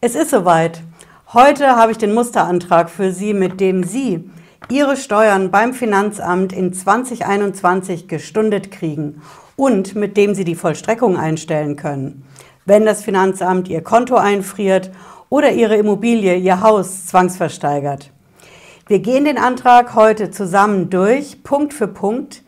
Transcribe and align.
Es 0.00 0.14
ist 0.14 0.30
soweit. 0.30 0.80
Heute 1.32 1.74
habe 1.74 1.90
ich 1.90 1.98
den 1.98 2.14
Musterantrag 2.14 2.88
für 2.88 3.10
Sie, 3.10 3.34
mit 3.34 3.58
dem 3.58 3.82
Sie 3.82 4.30
Ihre 4.70 4.96
Steuern 4.96 5.50
beim 5.50 5.74
Finanzamt 5.74 6.52
in 6.52 6.72
2021 6.72 8.06
gestundet 8.06 8.70
kriegen 8.70 9.20
und 9.56 9.96
mit 9.96 10.16
dem 10.16 10.36
Sie 10.36 10.44
die 10.44 10.54
Vollstreckung 10.54 11.16
einstellen 11.16 11.74
können, 11.74 12.24
wenn 12.64 12.86
das 12.86 13.02
Finanzamt 13.02 13.66
Ihr 13.66 13.82
Konto 13.82 14.14
einfriert 14.14 14.92
oder 15.30 15.50
Ihre 15.50 15.74
Immobilie, 15.74 16.36
Ihr 16.36 16.60
Haus 16.60 17.06
zwangsversteigert. 17.06 18.12
Wir 18.86 19.00
gehen 19.00 19.24
den 19.24 19.36
Antrag 19.36 19.96
heute 19.96 20.30
zusammen 20.30 20.90
durch, 20.90 21.42
Punkt 21.42 21.74
für 21.74 21.88
Punkt. 21.88 22.44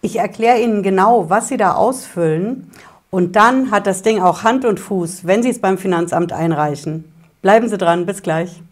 Ich 0.00 0.16
erkläre 0.16 0.58
Ihnen 0.58 0.82
genau, 0.82 1.30
was 1.30 1.46
Sie 1.46 1.58
da 1.58 1.74
ausfüllen 1.74 2.72
und 3.10 3.36
dann 3.36 3.70
hat 3.70 3.86
das 3.86 4.02
Ding 4.02 4.20
auch 4.20 4.42
Hand 4.42 4.64
und 4.64 4.78
Fuß, 4.80 5.26
wenn 5.26 5.42
Sie 5.42 5.50
es 5.50 5.60
beim 5.60 5.78
Finanzamt 5.78 6.32
einreichen. 6.32 7.04
Bleiben 7.40 7.68
Sie 7.68 7.78
dran, 7.78 8.04
bis 8.04 8.22
gleich. 8.22 8.62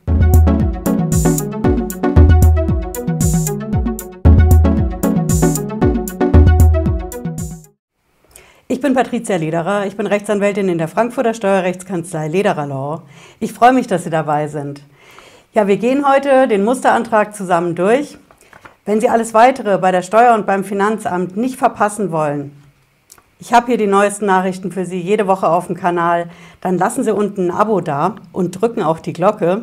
Ich 8.68 8.80
bin 8.80 8.94
Patricia 8.94 9.36
Lederer, 9.36 9.86
ich 9.86 9.96
bin 9.96 10.06
Rechtsanwältin 10.06 10.68
in 10.68 10.78
der 10.78 10.88
Frankfurter 10.88 11.34
Steuerrechtskanzlei 11.34 12.28
Lederer 12.28 12.66
Law. 12.66 13.02
Ich 13.40 13.52
freue 13.52 13.72
mich, 13.72 13.86
dass 13.86 14.04
Sie 14.04 14.10
dabei 14.10 14.48
sind. 14.48 14.82
Ja, 15.54 15.66
wir 15.66 15.76
gehen 15.76 16.06
heute 16.06 16.46
den 16.46 16.64
Musterantrag 16.64 17.34
zusammen 17.34 17.74
durch. 17.74 18.18
Wenn 18.84 19.00
Sie 19.00 19.08
alles 19.08 19.32
weitere 19.32 19.78
bei 19.78 19.92
der 19.92 20.02
Steuer 20.02 20.34
und 20.34 20.46
beim 20.46 20.62
Finanzamt 20.64 21.36
nicht 21.36 21.56
verpassen 21.56 22.12
wollen, 22.12 22.52
ich 23.38 23.52
habe 23.52 23.66
hier 23.66 23.76
die 23.76 23.86
neuesten 23.86 24.26
Nachrichten 24.26 24.72
für 24.72 24.86
Sie 24.86 24.98
jede 24.98 25.26
Woche 25.26 25.48
auf 25.48 25.66
dem 25.66 25.76
Kanal. 25.76 26.30
Dann 26.62 26.78
lassen 26.78 27.04
Sie 27.04 27.14
unten 27.14 27.48
ein 27.48 27.50
Abo 27.50 27.80
da 27.80 28.16
und 28.32 28.52
drücken 28.52 28.82
auch 28.82 28.98
die 28.98 29.12
Glocke. 29.12 29.62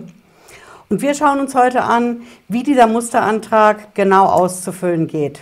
Und 0.89 1.01
wir 1.01 1.15
schauen 1.15 1.39
uns 1.39 1.55
heute 1.55 1.83
an, 1.83 2.21
wie 2.47 2.61
dieser 2.61 2.85
Musterantrag 2.85 3.95
genau 3.95 4.25
auszufüllen 4.25 5.07
geht. 5.07 5.41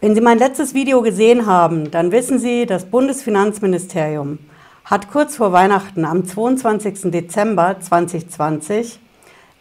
Wenn 0.00 0.16
Sie 0.16 0.20
mein 0.20 0.38
letztes 0.38 0.74
Video 0.74 1.02
gesehen 1.02 1.46
haben, 1.46 1.92
dann 1.92 2.10
wissen 2.10 2.40
Sie, 2.40 2.66
das 2.66 2.86
Bundesfinanzministerium 2.86 4.38
hat 4.84 5.10
kurz 5.10 5.36
vor 5.36 5.52
Weihnachten 5.52 6.04
am 6.04 6.26
22. 6.26 7.12
Dezember 7.12 7.76
2020 7.80 8.98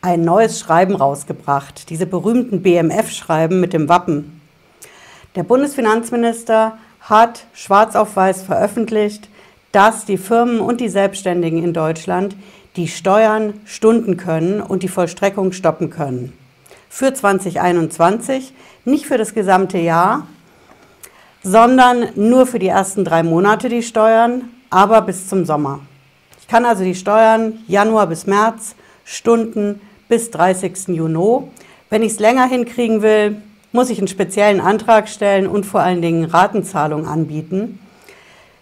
ein 0.02 0.22
neues 0.22 0.60
Schreiben 0.60 0.96
rausgebracht, 0.96 1.90
diese 1.90 2.08
berühmten 2.08 2.62
BMF-Schreiben 2.64 3.62
mit 3.62 3.74
dem 3.74 3.88
Wappen. 3.88 4.42
Der 5.36 5.44
Bundesfinanzminister 5.44 6.78
hat 7.04 7.46
schwarz 7.54 7.96
auf 7.96 8.16
weiß 8.16 8.44
veröffentlicht, 8.44 9.30
dass 9.72 10.06
die 10.06 10.18
Firmen 10.18 10.60
und 10.60 10.80
die 10.82 10.90
Selbstständigen 10.90 11.64
in 11.64 11.74
Deutschland 11.74 12.36
die 12.76 12.88
Steuern 12.88 13.54
stunden 13.66 14.18
können 14.18 14.62
und 14.62 14.84
die 14.84 14.88
Vollstreckung 14.88 15.52
stoppen 15.52 15.90
können. 15.90 16.34
Für 16.90 17.14
2021, 17.14 18.54
nicht 18.86 19.06
für 19.06 19.18
das 19.18 19.34
gesamte 19.34 19.78
Jahr, 19.78 20.28
sondern 21.44 22.08
nur 22.16 22.46
für 22.46 22.60
die 22.60 22.68
ersten 22.68 23.04
drei 23.04 23.22
Monate 23.22 23.68
die 23.68 23.84
Steuern, 23.84 24.50
aber 24.70 25.02
bis 25.02 25.28
zum 25.28 25.46
Sommer. 25.46 25.82
Ich 26.40 26.48
kann 26.48 26.66
also 26.66 26.84
die 26.84 26.96
Steuern 26.96 27.60
Januar 27.68 28.08
bis 28.08 28.26
März 28.28 28.76
stunden 29.06 29.82
bis 30.08 30.32
30. 30.32 30.90
Juni. 30.90 31.48
Wenn 31.90 32.04
ich 32.04 32.14
es 32.14 32.20
länger 32.20 32.46
hinkriegen 32.46 33.02
will, 33.02 33.42
muss 33.74 33.90
ich 33.90 33.98
einen 33.98 34.08
speziellen 34.08 34.62
Antrag 34.62 35.10
stellen 35.10 35.48
und 35.48 35.66
vor 35.66 35.82
allen 35.82 36.02
Dingen 36.02 36.26
Ratenzahlung 36.26 37.08
anbieten. 37.08 37.80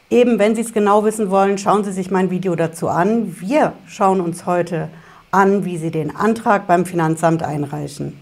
Eben, 0.09 0.39
wenn 0.39 0.55
Sie 0.55 0.61
es 0.61 0.73
genau 0.73 1.03
wissen 1.03 1.29
wollen, 1.29 1.57
schauen 1.57 1.83
Sie 1.83 1.91
sich 1.91 2.09
mein 2.09 2.31
Video 2.31 2.55
dazu 2.55 2.87
an. 2.87 3.35
Wir 3.39 3.73
schauen 3.87 4.21
uns 4.21 4.45
heute 4.45 4.87
an, 5.29 5.65
wie 5.65 5.77
Sie 5.77 5.91
den 5.91 6.15
Antrag 6.15 6.65
beim 6.65 6.85
Finanzamt 6.85 7.43
einreichen. 7.43 8.17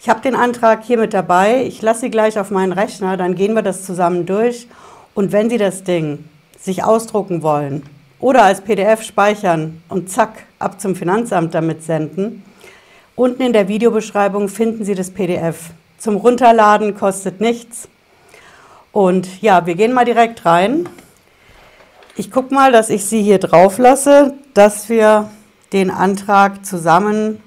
Ich 0.00 0.08
habe 0.08 0.20
den 0.20 0.36
Antrag 0.36 0.84
hier 0.84 0.98
mit 0.98 1.12
dabei. 1.14 1.64
Ich 1.64 1.82
lasse 1.82 2.02
Sie 2.02 2.10
gleich 2.10 2.38
auf 2.38 2.52
meinen 2.52 2.72
Rechner, 2.72 3.16
dann 3.16 3.34
gehen 3.34 3.54
wir 3.54 3.62
das 3.62 3.84
zusammen 3.84 4.24
durch. 4.24 4.68
Und 5.14 5.32
wenn 5.32 5.50
Sie 5.50 5.58
das 5.58 5.82
Ding 5.82 6.24
sich 6.60 6.84
ausdrucken 6.84 7.42
wollen 7.42 7.82
oder 8.20 8.44
als 8.44 8.60
PDF 8.60 9.02
speichern 9.02 9.82
und 9.88 10.10
zack, 10.10 10.44
ab 10.60 10.80
zum 10.80 10.94
Finanzamt 10.94 11.54
damit 11.54 11.82
senden, 11.82 12.44
unten 13.16 13.42
in 13.42 13.52
der 13.52 13.66
Videobeschreibung 13.66 14.48
finden 14.48 14.84
Sie 14.84 14.94
das 14.94 15.10
PDF. 15.10 15.72
Zum 15.98 16.16
Runterladen 16.16 16.96
kostet 16.96 17.40
nichts. 17.40 17.88
Und 18.92 19.42
ja, 19.42 19.66
wir 19.66 19.74
gehen 19.74 19.92
mal 19.92 20.04
direkt 20.04 20.46
rein. 20.46 20.88
Ich 22.14 22.30
gucke 22.30 22.54
mal, 22.54 22.70
dass 22.70 22.88
ich 22.88 23.04
Sie 23.04 23.22
hier 23.22 23.38
drauf 23.38 23.78
lasse, 23.78 24.34
dass 24.54 24.88
wir 24.88 25.28
den 25.72 25.90
Antrag 25.90 26.64
zusammen 26.64 27.42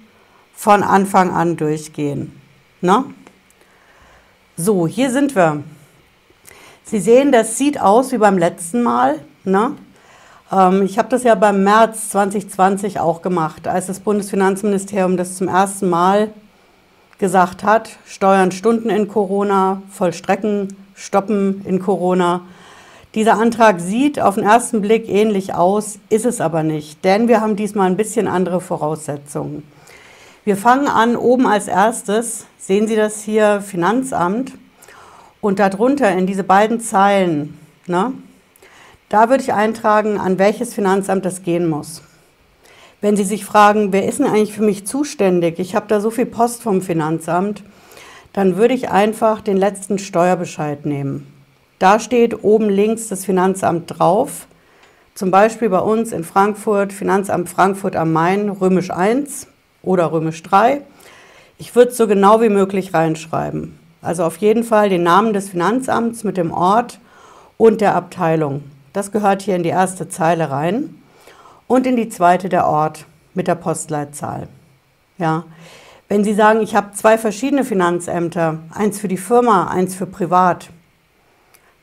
von 0.54 0.84
Anfang 0.84 1.32
an 1.32 1.56
durchgehen. 1.56 2.40
Na? 2.82 3.06
So, 4.58 4.86
hier 4.86 5.12
sind 5.12 5.36
wir. 5.36 5.64
Sie 6.84 7.00
sehen, 7.00 7.32
das 7.32 7.58
sieht 7.58 7.80
aus 7.80 8.12
wie 8.12 8.18
beim 8.18 8.38
letzten 8.38 8.84
Mal. 8.84 9.20
Ne? 9.46 9.76
Ähm, 10.52 10.84
ich 10.84 10.98
habe 11.00 11.08
das 11.08 11.24
ja 11.24 11.36
beim 11.36 11.64
März 11.64 12.10
2020 12.10 13.00
auch 13.00 13.22
gemacht, 13.22 13.68
als 13.68 13.88
das 13.88 14.02
Bundesfinanzministerium 14.02 15.16
das 15.16 15.38
zum 15.38 15.48
ersten 15.48 15.90
Mal 15.90 16.34
gesagt 17.22 17.64
hat, 17.64 17.92
Steuern 18.06 18.52
stunden 18.52 18.90
in 18.90 19.08
Corona, 19.08 19.84
vollstrecken, 19.92 20.76
stoppen 20.96 21.64
in 21.66 21.80
Corona. 21.80 22.42
Dieser 23.14 23.40
Antrag 23.40 23.80
sieht 23.80 24.20
auf 24.20 24.36
den 24.36 24.44
ersten 24.44 24.82
Blick 24.82 25.08
ähnlich 25.08 25.54
aus, 25.54 26.00
ist 26.10 26.26
es 26.26 26.42
aber 26.42 26.64
nicht, 26.64 27.06
denn 27.06 27.28
wir 27.28 27.40
haben 27.40 27.56
diesmal 27.56 27.90
ein 27.90 27.96
bisschen 27.96 28.28
andere 28.28 28.60
Voraussetzungen. 28.60 29.62
Wir 30.46 30.58
fangen 30.58 30.88
an 30.88 31.16
oben 31.16 31.46
als 31.46 31.68
erstes, 31.68 32.48
sehen 32.58 32.88
Sie 32.88 32.96
das 32.96 33.22
hier, 33.22 33.62
Finanzamt, 33.62 34.54
und 35.42 35.60
darunter 35.60 36.12
in 36.12 36.26
diese 36.26 36.44
beiden 36.44 36.80
Zeilen, 36.80 37.60
ne, 37.86 38.14
da 39.10 39.30
würde 39.30 39.44
ich 39.44 39.54
eintragen, 39.54 40.18
an 40.18 40.40
welches 40.40 40.74
Finanzamt 40.74 41.24
das 41.24 41.44
gehen 41.44 41.70
muss. 41.70 42.02
Wenn 43.02 43.18
Sie 43.18 43.24
sich 43.24 43.46
fragen, 43.46 43.92
wer 43.92 44.08
ist 44.08 44.20
denn 44.20 44.28
eigentlich 44.28 44.54
für 44.54 44.62
mich 44.62 44.86
zuständig? 44.86 45.58
Ich 45.58 45.76
habe 45.76 45.88
da 45.88 46.00
so 46.00 46.12
viel 46.12 46.28
Post 46.28 46.62
vom 46.62 46.84
Finanzamt. 46.84 47.64
Dann 48.32 48.58
würde 48.58 48.76
ich 48.76 48.92
einfach 48.92 49.42
den 49.42 49.58
letzten 49.58 49.98
Steuerbescheid 49.98 50.86
nehmen. 50.86 51.26
Da 51.80 52.00
steht 52.00 52.44
oben 52.44 52.70
links 52.70 53.08
das 53.08 53.26
Finanzamt 53.26 53.98
drauf. 53.98 54.46
Zum 55.16 55.32
Beispiel 55.32 55.70
bei 55.70 55.80
uns 55.80 56.12
in 56.12 56.24
Frankfurt, 56.24 56.94
Finanzamt 56.94 57.50
Frankfurt 57.50 57.96
am 57.96 58.14
Main, 58.14 58.50
römisch 58.50 58.92
1 58.92 59.48
oder 59.82 60.12
römisch 60.12 60.44
3. 60.44 60.82
Ich 61.58 61.76
würde 61.76 61.90
es 61.92 61.98
so 61.98 62.06
genau 62.06 62.40
wie 62.40 62.50
möglich 62.50 62.94
reinschreiben. 62.94 63.80
Also 64.04 64.24
auf 64.24 64.38
jeden 64.38 64.64
Fall 64.64 64.90
den 64.90 65.02
Namen 65.02 65.34
des 65.34 65.50
Finanzamts 65.50 66.24
mit 66.24 66.38
dem 66.38 66.52
Ort 66.52 67.00
und 67.58 67.82
der 67.82 67.96
Abteilung. 67.96 68.64
Das 68.94 69.12
gehört 69.12 69.42
hier 69.42 69.56
in 69.56 69.64
die 69.64 69.70
erste 69.70 70.08
Zeile 70.08 70.52
rein 70.52 71.01
und 71.72 71.88
in 71.88 71.96
die 71.96 72.10
zweite 72.10 72.50
der 72.50 72.68
Ort 72.68 73.06
mit 73.34 73.48
der 73.48 73.56
Postleitzahl. 73.56 74.50
Ja. 75.18 75.46
Wenn 76.10 76.26
Sie 76.26 76.34
sagen, 76.34 76.60
ich 76.60 76.76
habe 76.76 76.92
zwei 76.92 77.18
verschiedene 77.18 77.64
Finanzämter, 77.64 78.60
eins 78.72 79.00
für 79.00 79.08
die 79.08 79.16
Firma, 79.16 79.70
eins 79.70 79.96
für 79.96 80.06
privat, 80.06 80.70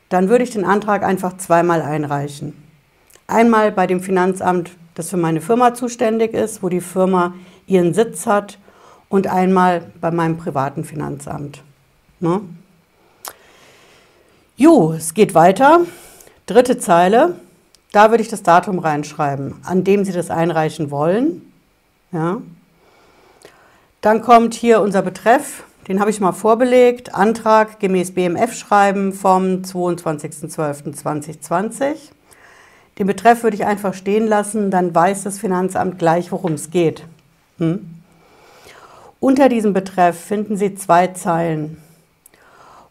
dann 0.09 0.29
würde 0.29 0.43
ich 0.43 0.51
den 0.51 0.63
Antrag 0.63 1.01
einfach 1.01 1.37
zweimal 1.37 1.81
einreichen. 1.81 2.53
Einmal 3.25 3.71
bei 3.71 3.87
dem 3.87 3.99
Finanzamt, 3.99 4.69
das 4.93 5.09
für 5.09 5.17
meine 5.17 5.41
Firma 5.41 5.73
zuständig 5.73 6.35
ist, 6.35 6.61
wo 6.61 6.69
die 6.69 6.81
Firma 6.81 7.33
ihren 7.65 7.95
Sitz 7.95 8.27
hat, 8.27 8.59
und 9.07 9.25
einmal 9.25 9.91
bei 9.99 10.11
meinem 10.11 10.37
privaten 10.37 10.83
Finanzamt. 10.83 11.63
Ne? 12.19 12.41
Jo, 14.55 14.93
es 14.93 15.15
geht 15.15 15.33
weiter. 15.33 15.81
Dritte 16.45 16.77
Zeile. 16.77 17.39
Da 17.91 18.11
würde 18.11 18.21
ich 18.21 18.29
das 18.29 18.43
Datum 18.43 18.77
reinschreiben, 18.79 19.55
an 19.63 19.83
dem 19.83 20.05
Sie 20.05 20.11
das 20.11 20.29
einreichen 20.29 20.91
wollen. 20.91 21.51
Ja. 22.11 22.39
Dann 24.01 24.21
kommt 24.21 24.53
hier 24.53 24.81
unser 24.81 25.01
Betreff, 25.01 25.63
den 25.87 25.99
habe 25.99 26.11
ich 26.11 26.19
mal 26.19 26.33
vorbelegt. 26.33 27.15
Antrag 27.15 27.79
gemäß 27.79 28.13
BMF 28.13 28.53
schreiben 28.53 29.11
vom 29.11 29.63
22.12.2020. 29.63 31.95
Den 32.99 33.07
Betreff 33.07 33.41
würde 33.43 33.55
ich 33.55 33.65
einfach 33.65 33.95
stehen 33.95 34.27
lassen, 34.27 34.71
dann 34.71 34.93
weiß 34.93 35.23
das 35.23 35.39
Finanzamt 35.39 35.97
gleich, 35.97 36.31
worum 36.31 36.53
es 36.53 36.69
geht. 36.69 37.05
Hm? 37.57 37.95
Unter 39.19 39.49
diesem 39.49 39.73
Betreff 39.73 40.19
finden 40.19 40.57
Sie 40.57 40.75
zwei 40.75 41.07
Zeilen. 41.07 41.81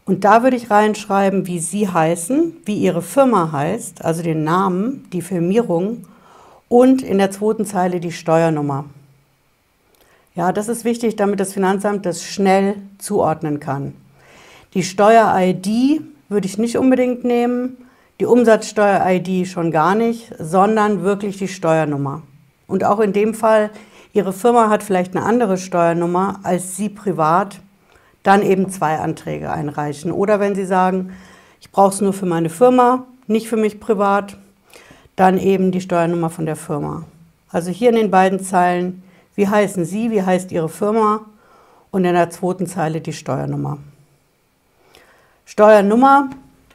Und 0.09 0.25
da 0.25 0.41
würde 0.41 0.57
ich 0.57 0.71
reinschreiben, 0.71 1.45
wie 1.45 1.59
Sie 1.59 1.87
heißen, 1.87 2.53
wie 2.65 2.79
Ihre 2.79 3.03
Firma 3.03 3.51
heißt, 3.51 4.03
also 4.03 4.23
den 4.23 4.43
Namen, 4.43 5.07
die 5.13 5.21
Firmierung 5.21 6.07
und 6.67 7.03
in 7.03 7.19
der 7.19 7.29
zweiten 7.29 7.63
Zeile 7.63 7.99
die 7.99 8.11
Steuernummer. 8.11 8.85
Ja, 10.33 10.51
das 10.51 10.67
ist 10.67 10.83
wichtig, 10.83 11.15
damit 11.15 11.39
das 11.39 11.53
Finanzamt 11.53 12.07
das 12.07 12.23
schnell 12.23 12.77
zuordnen 12.97 13.59
kann. 13.59 13.93
Die 14.73 14.81
Steuer-ID 14.81 16.01
würde 16.27 16.47
ich 16.47 16.57
nicht 16.57 16.79
unbedingt 16.79 17.23
nehmen, 17.23 17.77
die 18.19 18.25
Umsatzsteuer-ID 18.25 19.47
schon 19.47 19.69
gar 19.69 19.93
nicht, 19.93 20.33
sondern 20.39 21.03
wirklich 21.03 21.37
die 21.37 21.47
Steuernummer. 21.47 22.23
und 22.65 22.83
auch 22.83 22.99
in 22.99 23.13
dem 23.13 23.35
Fall, 23.35 23.69
Ihre 24.13 24.33
Firma 24.33 24.71
hat 24.71 24.81
vielleicht 24.81 25.15
eine 25.15 25.23
andere 25.23 25.59
Steuernummer 25.59 26.39
als 26.41 26.77
Sie 26.77 26.89
privat, 26.89 27.59
dann 28.23 28.41
eben 28.41 28.69
zwei 28.69 28.97
Anträge 28.99 29.51
einreichen. 29.51 30.11
Oder 30.11 30.39
wenn 30.39 30.55
Sie 30.55 30.65
sagen, 30.65 31.13
ich 31.61 31.71
brauche 31.71 31.93
es 31.93 32.01
nur 32.01 32.13
für 32.13 32.25
meine 32.25 32.49
Firma, 32.49 33.05
nicht 33.27 33.47
für 33.47 33.57
mich 33.57 33.79
privat, 33.79 34.37
dann 35.15 35.37
eben 35.37 35.71
die 35.71 35.81
Steuernummer 35.81 36.29
von 36.29 36.45
der 36.45 36.55
Firma. 36.55 37.03
Also 37.49 37.71
hier 37.71 37.89
in 37.89 37.95
den 37.95 38.11
beiden 38.11 38.39
Zeilen, 38.39 39.03
wie 39.35 39.47
heißen 39.47 39.85
Sie, 39.85 40.11
wie 40.11 40.23
heißt 40.23 40.51
Ihre 40.51 40.69
Firma 40.69 41.21
und 41.91 42.05
in 42.05 42.13
der 42.13 42.29
zweiten 42.29 42.67
Zeile 42.67 43.01
die 43.01 43.13
Steuernummer. 43.13 43.77
Steuernummer, 45.45 46.29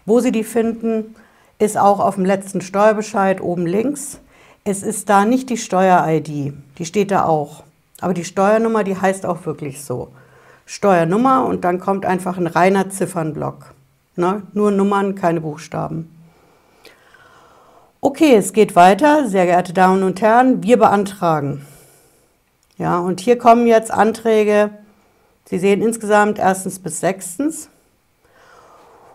wo 0.05 0.21
Sie 0.21 0.33
die 0.33 0.45
finden, 0.45 1.15
ist 1.59 1.79
auch 1.79 2.01
auf 2.01 2.17
dem 2.17 2.25
letzten 2.25 2.61
Steuerbescheid 2.61 3.41
oben 3.41 3.67
links. 3.67 4.19
Es 4.65 4.83
ist 4.83 5.09
da 5.09 5.25
nicht 5.25 5.51
die 5.51 5.57
Steuer-ID, 5.57 6.55
die 6.79 6.85
steht 6.85 7.11
da 7.11 7.25
auch. 7.25 7.63
Aber 8.01 8.15
die 8.15 8.25
Steuernummer, 8.25 8.83
die 8.83 9.01
heißt 9.01 9.25
auch 9.25 9.47
wirklich 9.47 9.85
so. 9.85 10.09
Steuernummer 10.67 11.45
und 11.47 11.65
dann 11.65 11.81
kommt 11.81 12.07
einfach 12.07 12.37
ein 12.37 12.47
reiner 12.47 12.91
Ziffernblock. 12.91 13.75
Ne? 14.17 14.43
Nur 14.53 14.71
Nummern, 14.71 15.15
keine 15.15 15.41
Buchstaben. 15.41 16.11
Okay, 18.01 18.35
es 18.35 18.53
geht 18.53 18.77
weiter, 18.77 19.29
sehr 19.29 19.47
geehrte 19.47 19.73
Damen 19.73 20.03
und 20.03 20.21
Herren, 20.21 20.63
wir 20.63 20.79
beantragen. 20.79 21.67
Ja, 22.77 22.99
und 22.99 23.21
hier 23.21 23.39
kommen 23.39 23.67
jetzt 23.67 23.91
Anträge, 23.91 24.71
Sie 25.47 25.59
sehen 25.59 25.83
insgesamt 25.83 26.39
erstens 26.39 26.79
bis 26.79 27.01
sechstens. 27.01 27.69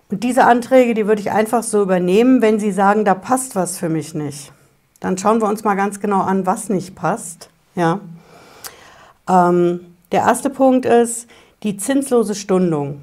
Und 0.10 0.24
diese 0.24 0.46
Anträge, 0.46 0.94
die 0.94 1.08
würde 1.08 1.22
ich 1.22 1.32
einfach 1.32 1.64
so 1.64 1.82
übernehmen, 1.82 2.42
wenn 2.42 2.60
Sie 2.60 2.72
sagen, 2.72 3.04
da 3.04 3.16
passt 3.16 3.56
was 3.56 3.78
für 3.78 3.90
mich 3.90 4.14
nicht. 4.14 4.52
Dann 5.00 5.18
schauen 5.18 5.42
wir 5.42 5.48
uns 5.48 5.64
mal 5.64 5.76
ganz 5.76 6.00
genau 6.00 6.22
an, 6.22 6.46
was 6.46 6.70
nicht 6.70 6.96
passt. 6.96 7.50
Ja. 7.76 8.00
Ähm, 9.28 9.89
der 10.12 10.22
erste 10.22 10.50
Punkt 10.50 10.86
ist 10.86 11.28
die 11.64 11.78
zinslose 11.78 12.36
Stundung. 12.36 13.02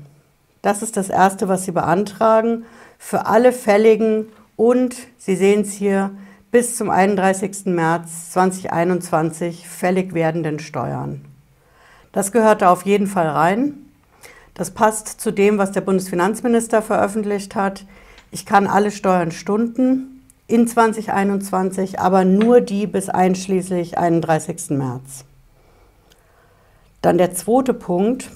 Das 0.62 0.82
ist 0.82 0.96
das 0.96 1.08
Erste, 1.08 1.48
was 1.48 1.64
Sie 1.64 1.72
beantragen 1.72 2.64
für 2.98 3.26
alle 3.26 3.52
fälligen 3.52 4.26
und, 4.56 4.96
Sie 5.18 5.36
sehen 5.36 5.60
es 5.60 5.72
hier, 5.72 6.10
bis 6.50 6.76
zum 6.76 6.90
31. 6.90 7.66
März 7.66 8.30
2021 8.32 9.68
fällig 9.68 10.14
werdenden 10.14 10.58
Steuern. 10.58 11.24
Das 12.12 12.32
gehört 12.32 12.62
da 12.62 12.72
auf 12.72 12.86
jeden 12.86 13.06
Fall 13.06 13.28
rein. 13.28 13.74
Das 14.54 14.70
passt 14.70 15.20
zu 15.20 15.32
dem, 15.32 15.58
was 15.58 15.72
der 15.72 15.82
Bundesfinanzminister 15.82 16.80
veröffentlicht 16.80 17.54
hat. 17.54 17.84
Ich 18.30 18.46
kann 18.46 18.66
alle 18.66 18.90
Steuern 18.90 19.32
stunden 19.32 20.22
in 20.46 20.66
2021, 20.66 22.00
aber 22.00 22.24
nur 22.24 22.62
die 22.62 22.86
bis 22.86 23.10
einschließlich 23.10 23.98
31. 23.98 24.70
März. 24.70 25.24
Dann 27.06 27.18
der 27.18 27.34
zweite 27.34 27.72
Punkt. 27.72 28.32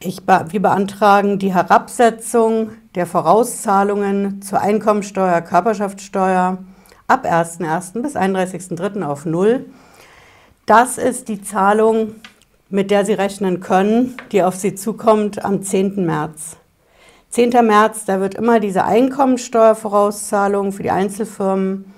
Ich, 0.00 0.22
wir 0.26 0.62
beantragen 0.62 1.38
die 1.38 1.52
Herabsetzung 1.52 2.70
der 2.94 3.04
Vorauszahlungen 3.04 4.40
zur 4.40 4.62
Einkommensteuer, 4.62 5.42
Körperschaftssteuer 5.42 6.56
ab 7.06 7.26
1.1. 7.26 8.00
bis 8.00 8.16
31.3. 8.16 9.02
auf 9.02 9.26
Null. 9.26 9.66
Das 10.64 10.96
ist 10.96 11.28
die 11.28 11.42
Zahlung, 11.42 12.14
mit 12.70 12.90
der 12.90 13.04
Sie 13.04 13.12
rechnen 13.12 13.60
können, 13.60 14.16
die 14.32 14.42
auf 14.42 14.54
Sie 14.54 14.74
zukommt 14.74 15.44
am 15.44 15.62
10. 15.62 16.06
März. 16.06 16.56
10. 17.28 17.50
März, 17.50 18.06
da 18.06 18.20
wird 18.20 18.36
immer 18.36 18.58
diese 18.58 18.86
Einkommensteuervorauszahlung 18.86 20.72
für 20.72 20.82
die 20.82 20.90
Einzelfirmen 20.90 21.92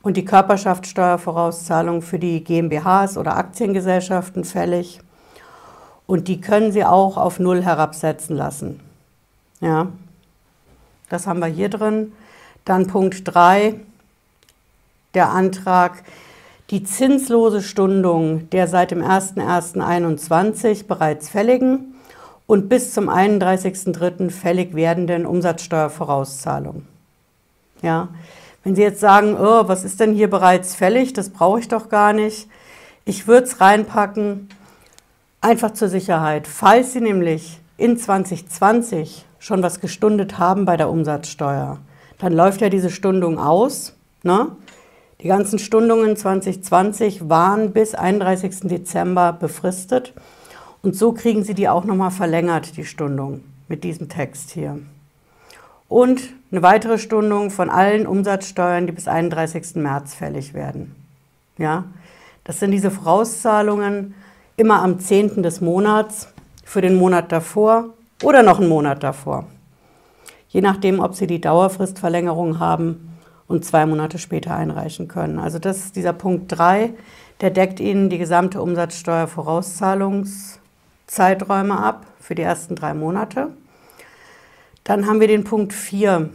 und 0.00 0.16
die 0.16 0.24
Körperschaftssteuervorauszahlung 0.24 2.02
für 2.02 2.20
die 2.20 2.44
GmbHs 2.44 3.18
oder 3.18 3.36
Aktiengesellschaften 3.36 4.44
fällig. 4.44 5.00
Und 6.10 6.26
die 6.26 6.40
können 6.40 6.72
Sie 6.72 6.84
auch 6.84 7.16
auf 7.16 7.38
Null 7.38 7.62
herabsetzen 7.62 8.34
lassen. 8.34 8.80
Ja, 9.60 9.86
das 11.08 11.28
haben 11.28 11.38
wir 11.38 11.46
hier 11.46 11.68
drin. 11.68 12.10
Dann 12.64 12.88
Punkt 12.88 13.22
3, 13.32 13.76
der 15.14 15.30
Antrag, 15.30 16.02
die 16.70 16.82
zinslose 16.82 17.62
Stundung 17.62 18.50
der 18.50 18.66
seit 18.66 18.90
dem 18.90 19.02
01.01.21 19.02 20.88
bereits 20.88 21.28
fälligen 21.28 21.94
und 22.48 22.68
bis 22.68 22.92
zum 22.92 23.08
31.03. 23.08 24.30
fällig 24.30 24.74
werdenden 24.74 25.24
Umsatzsteuervorauszahlung. 25.24 26.86
Ja, 27.82 28.08
wenn 28.64 28.74
Sie 28.74 28.82
jetzt 28.82 28.98
sagen, 28.98 29.36
oh, 29.38 29.68
was 29.68 29.84
ist 29.84 30.00
denn 30.00 30.14
hier 30.14 30.28
bereits 30.28 30.74
fällig, 30.74 31.12
das 31.12 31.30
brauche 31.30 31.60
ich 31.60 31.68
doch 31.68 31.88
gar 31.88 32.12
nicht, 32.12 32.48
ich 33.04 33.28
würde 33.28 33.46
es 33.46 33.60
reinpacken, 33.60 34.48
einfach 35.40 35.72
zur 35.72 35.88
Sicherheit. 35.88 36.46
Falls 36.46 36.92
Sie 36.92 37.00
nämlich 37.00 37.60
in 37.76 37.96
2020 37.96 39.24
schon 39.38 39.62
was 39.62 39.80
gestundet 39.80 40.38
haben 40.38 40.64
bei 40.64 40.76
der 40.76 40.90
Umsatzsteuer, 40.90 41.78
dann 42.18 42.32
läuft 42.32 42.60
ja 42.60 42.68
diese 42.68 42.90
Stundung 42.90 43.38
aus. 43.38 43.94
Ne? 44.22 44.48
Die 45.22 45.28
ganzen 45.28 45.58
Stundungen 45.58 46.16
2020 46.16 47.28
waren 47.28 47.72
bis 47.72 47.94
31. 47.94 48.60
Dezember 48.68 49.32
befristet. 49.32 50.12
Und 50.82 50.96
so 50.96 51.12
kriegen 51.12 51.44
Sie 51.44 51.54
die 51.54 51.68
auch 51.68 51.84
nochmal 51.84 52.10
verlängert, 52.10 52.76
die 52.76 52.84
Stundung, 52.84 53.42
mit 53.68 53.84
diesem 53.84 54.08
Text 54.08 54.50
hier. 54.50 54.78
Und 55.88 56.22
eine 56.50 56.62
weitere 56.62 56.98
Stundung 56.98 57.50
von 57.50 57.68
allen 57.68 58.06
Umsatzsteuern, 58.06 58.86
die 58.86 58.92
bis 58.92 59.08
31. 59.08 59.76
März 59.76 60.14
fällig 60.14 60.54
werden. 60.54 60.94
Ja, 61.58 61.84
das 62.44 62.60
sind 62.60 62.70
diese 62.70 62.90
Vorauszahlungen 62.90 64.14
immer 64.60 64.82
am 64.82 65.00
10. 65.00 65.42
des 65.42 65.60
Monats 65.60 66.28
für 66.64 66.82
den 66.82 66.94
Monat 66.94 67.32
davor 67.32 67.86
oder 68.22 68.42
noch 68.42 68.60
einen 68.60 68.68
Monat 68.68 69.02
davor. 69.02 69.46
Je 70.48 70.60
nachdem, 70.60 71.00
ob 71.00 71.14
Sie 71.14 71.26
die 71.26 71.40
Dauerfristverlängerung 71.40 72.58
haben 72.58 73.16
und 73.48 73.64
zwei 73.64 73.86
Monate 73.86 74.18
später 74.18 74.54
einreichen 74.54 75.08
können. 75.08 75.38
Also 75.38 75.58
das 75.58 75.78
ist 75.78 75.96
dieser 75.96 76.12
Punkt 76.12 76.56
3, 76.56 76.92
der 77.40 77.50
deckt 77.50 77.80
Ihnen 77.80 78.10
die 78.10 78.18
gesamte 78.18 78.60
Umsatzsteuervorauszahlungs- 78.60 80.60
Zeiträume 81.10 81.76
ab 81.76 82.06
für 82.20 82.36
die 82.36 82.42
ersten 82.42 82.76
drei 82.76 82.94
Monate. 82.94 83.48
Dann 84.84 85.06
haben 85.06 85.18
wir 85.18 85.26
den 85.26 85.42
Punkt 85.42 85.72
4. 85.72 86.30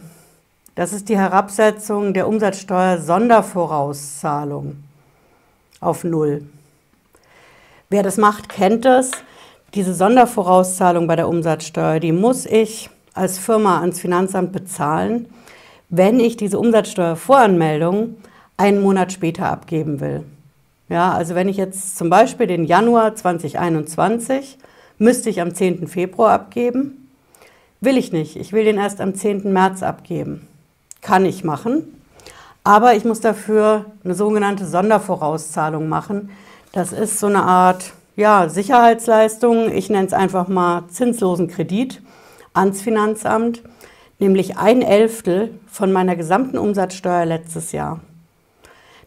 Das 0.75 0.91
ist 0.91 1.07
die 1.07 1.17
Herabsetzung 1.17 2.13
der 2.13 2.27
Umsatzsteuer-Sondervorauszahlung 2.27 4.83
auf 5.79 6.03
Null. 6.03 6.45
Wer 7.89 8.03
das 8.03 8.17
macht, 8.17 8.49
kennt 8.49 8.85
das. 8.85 9.11
Diese 9.75 9.93
Sondervorauszahlung 9.93 11.07
bei 11.07 11.15
der 11.15 11.27
Umsatzsteuer, 11.27 11.99
die 11.99 12.11
muss 12.11 12.45
ich 12.45 12.89
als 13.13 13.37
Firma 13.37 13.79
ans 13.81 13.99
Finanzamt 13.99 14.51
bezahlen, 14.51 15.27
wenn 15.89 16.19
ich 16.19 16.35
diese 16.35 16.57
Umsatzsteuervoranmeldung 16.57 18.15
einen 18.57 18.81
Monat 18.81 19.11
später 19.11 19.47
abgeben 19.47 19.99
will. 19.99 20.23
Ja, 20.89 21.13
also 21.13 21.35
wenn 21.35 21.49
ich 21.49 21.57
jetzt 21.57 21.97
zum 21.97 22.09
Beispiel 22.09 22.47
den 22.47 22.65
Januar 22.65 23.15
2021 23.15 24.57
müsste 24.97 25.29
ich 25.29 25.41
am 25.41 25.53
10. 25.53 25.87
Februar 25.87 26.31
abgeben, 26.31 27.09
will 27.81 27.97
ich 27.97 28.11
nicht. 28.11 28.35
Ich 28.35 28.53
will 28.53 28.63
den 28.63 28.77
erst 28.77 29.01
am 29.01 29.13
10. 29.13 29.51
März 29.51 29.83
abgeben. 29.83 30.47
Kann 31.01 31.25
ich 31.25 31.43
machen, 31.43 31.99
aber 32.63 32.95
ich 32.95 33.05
muss 33.05 33.19
dafür 33.19 33.85
eine 34.03 34.15
sogenannte 34.15 34.65
Sondervorauszahlung 34.65 35.87
machen. 35.87 36.31
Das 36.75 36.91
ist 36.91 37.21
so 37.21 37.27
eine 37.27 37.43
Art 37.43 37.93
ja, 38.17 38.49
Sicherheitsleistung. 38.49 39.71
Ich 39.71 39.89
nenne 39.89 40.07
es 40.07 40.11
einfach 40.11 40.49
mal 40.49 40.83
zinslosen 40.89 41.47
Kredit 41.47 42.01
ans 42.53 42.81
Finanzamt, 42.81 43.61
nämlich 44.19 44.57
ein 44.57 44.81
Elftel 44.81 45.57
von 45.71 45.93
meiner 45.93 46.17
gesamten 46.17 46.57
Umsatzsteuer 46.57 47.23
letztes 47.23 47.71
Jahr. 47.71 48.01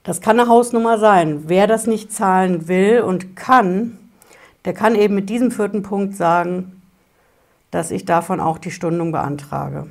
Das 0.02 0.22
kann 0.22 0.40
eine 0.40 0.48
Hausnummer 0.48 0.98
sein. 0.98 1.42
Wer 1.48 1.66
das 1.66 1.86
nicht 1.86 2.10
zahlen 2.10 2.68
will 2.68 3.02
und 3.02 3.36
kann, 3.36 3.98
der 4.64 4.72
kann 4.72 4.94
eben 4.94 5.14
mit 5.14 5.28
diesem 5.28 5.50
vierten 5.50 5.82
Punkt 5.82 6.16
sagen, 6.16 6.80
dass 7.70 7.90
ich 7.90 8.06
davon 8.06 8.40
auch 8.40 8.56
die 8.56 8.70
Stundung 8.70 9.12
beantrage. 9.12 9.88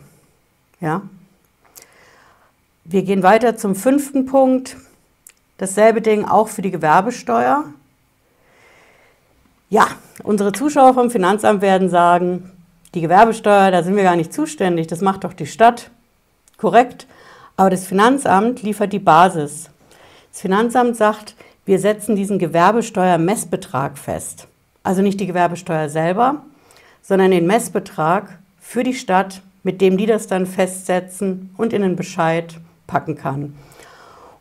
Ja? 0.82 1.04
Wir 2.86 3.04
gehen 3.04 3.22
weiter 3.22 3.56
zum 3.56 3.76
fünften 3.76 4.26
Punkt. 4.26 4.78
Dasselbe 5.58 6.02
Ding 6.02 6.26
auch 6.26 6.48
für 6.48 6.62
die 6.62 6.72
Gewerbesteuer. 6.72 7.66
Ja, 9.70 9.88
unsere 10.24 10.52
Zuschauer 10.52 10.94
vom 10.94 11.10
Finanzamt 11.10 11.62
werden 11.62 11.90
sagen, 11.90 12.52
die 12.94 13.02
Gewerbesteuer, 13.02 13.72
da 13.72 13.84
sind 13.84 13.96
wir 13.96 14.04
gar 14.04 14.16
nicht 14.16 14.34
zuständig, 14.34 14.88
das 14.88 15.02
macht 15.02 15.24
doch 15.24 15.34
die 15.34 15.46
Stadt. 15.46 15.90
Korrekt. 16.58 17.08
Aber 17.56 17.70
das 17.72 17.86
Finanzamt 17.86 18.62
liefert 18.62 18.94
die 18.94 19.00
Basis. 19.00 19.70
Das 20.32 20.42
Finanzamt 20.42 20.96
sagt, 20.96 21.36
wir 21.66 21.80
setzen 21.80 22.16
diesen 22.16 22.40
Gewerbesteuermessbetrag 22.40 23.98
fest. 23.98 24.48
Also 24.84 25.02
nicht 25.02 25.20
die 25.20 25.28
Gewerbesteuer 25.28 25.90
selber, 25.90 26.44
sondern 27.02 27.32
den 27.32 27.48
Messbetrag 27.48 28.40
für 28.60 28.84
die 28.84 28.94
Stadt, 28.94 29.42
mit 29.64 29.82
dem 29.82 29.98
die 29.98 30.06
das 30.06 30.28
dann 30.28 30.46
festsetzen 30.46 31.54
und 31.58 31.74
in 31.74 31.82
den 31.82 31.96
Bescheid 31.96 32.58
packen 32.86 33.16
kann. 33.16 33.56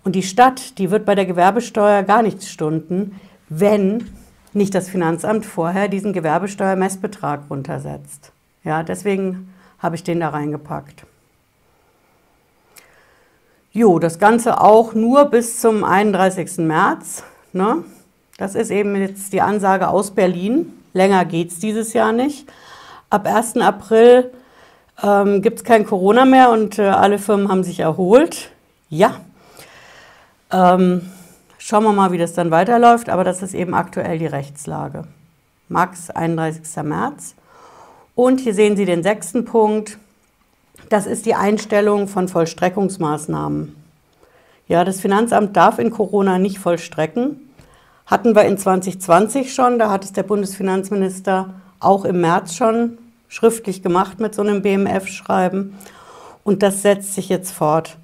Und 0.06 0.12
die 0.12 0.22
Stadt, 0.22 0.78
die 0.78 0.92
wird 0.92 1.04
bei 1.04 1.16
der 1.16 1.26
Gewerbesteuer 1.26 2.04
gar 2.04 2.22
nichts 2.22 2.48
stunden, 2.48 3.18
wenn 3.48 4.08
nicht 4.52 4.72
das 4.72 4.88
Finanzamt 4.88 5.44
vorher 5.44 5.88
diesen 5.88 6.12
Gewerbesteuermessbetrag 6.12 7.40
runtersetzt. 7.50 8.30
Ja, 8.62 8.84
deswegen 8.84 9.52
habe 9.80 9.96
ich 9.96 10.04
den 10.04 10.20
da 10.20 10.28
reingepackt. 10.28 11.04
Jo, 13.72 13.98
das 13.98 14.20
Ganze 14.20 14.60
auch 14.60 14.94
nur 14.94 15.24
bis 15.24 15.60
zum 15.60 15.82
31. 15.82 16.58
März. 16.58 17.24
Ne? 17.52 17.78
Das 18.38 18.54
ist 18.54 18.70
eben 18.70 18.94
jetzt 18.94 19.32
die 19.32 19.40
Ansage 19.42 19.88
aus 19.88 20.12
Berlin. 20.12 20.72
Länger 20.92 21.24
geht 21.24 21.50
es 21.50 21.58
dieses 21.58 21.94
Jahr 21.94 22.12
nicht. 22.12 22.48
Ab 23.10 23.26
1. 23.26 23.56
April 23.56 24.30
ähm, 25.02 25.42
gibt 25.42 25.58
es 25.58 25.64
kein 25.64 25.84
Corona 25.84 26.24
mehr 26.24 26.50
und 26.50 26.78
äh, 26.78 26.82
alle 26.82 27.18
Firmen 27.18 27.48
haben 27.48 27.64
sich 27.64 27.80
erholt. 27.80 28.52
Ja. 28.88 29.16
Ähm, 30.52 31.02
schauen 31.58 31.84
wir 31.84 31.92
mal, 31.92 32.12
wie 32.12 32.18
das 32.18 32.34
dann 32.34 32.50
weiterläuft, 32.50 33.08
aber 33.08 33.24
das 33.24 33.42
ist 33.42 33.54
eben 33.54 33.74
aktuell 33.74 34.18
die 34.18 34.26
Rechtslage. 34.26 35.04
Max 35.68 36.10
31. 36.10 36.84
März. 36.84 37.34
Und 38.14 38.40
hier 38.40 38.54
sehen 38.54 38.76
Sie 38.76 38.84
den 38.84 39.02
sechsten 39.02 39.44
Punkt. 39.44 39.98
Das 40.88 41.06
ist 41.06 41.26
die 41.26 41.34
Einstellung 41.34 42.06
von 42.06 42.28
Vollstreckungsmaßnahmen. 42.28 43.74
Ja, 44.68 44.84
das 44.84 45.00
Finanzamt 45.00 45.56
darf 45.56 45.78
in 45.78 45.90
Corona 45.90 46.38
nicht 46.38 46.58
vollstrecken. 46.58 47.52
Hatten 48.06 48.36
wir 48.36 48.44
in 48.44 48.56
2020 48.56 49.52
schon, 49.52 49.78
da 49.78 49.90
hat 49.90 50.04
es 50.04 50.12
der 50.12 50.22
Bundesfinanzminister 50.22 51.54
auch 51.80 52.04
im 52.04 52.20
März 52.20 52.54
schon 52.54 52.98
schriftlich 53.28 53.82
gemacht 53.82 54.20
mit 54.20 54.34
so 54.34 54.42
einem 54.42 54.62
BMF-Schreiben. 54.62 55.76
Und 56.44 56.62
das 56.62 56.82
setzt 56.82 57.14
sich 57.14 57.28
jetzt 57.28 57.50
fort. 57.50 57.96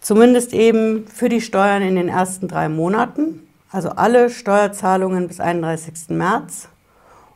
Zumindest 0.00 0.54
eben 0.54 1.06
für 1.06 1.28
die 1.28 1.40
Steuern 1.40 1.82
in 1.82 1.94
den 1.94 2.08
ersten 2.08 2.48
drei 2.48 2.68
Monaten, 2.68 3.46
also 3.70 3.90
alle 3.90 4.30
Steuerzahlungen 4.30 5.28
bis 5.28 5.40
31. 5.40 6.08
März. 6.08 6.68